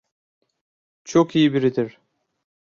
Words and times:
Çok 1.03 1.35
iyi 1.35 1.53
biridir. 1.53 1.99